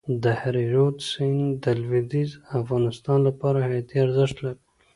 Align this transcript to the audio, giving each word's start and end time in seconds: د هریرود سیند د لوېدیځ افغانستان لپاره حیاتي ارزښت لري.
د 0.23 0.25
هریرود 0.41 0.95
سیند 1.11 1.47
د 1.63 1.65
لوېدیځ 1.81 2.31
افغانستان 2.59 3.19
لپاره 3.27 3.57
حیاتي 3.69 3.97
ارزښت 4.05 4.37
لري. 4.45 4.59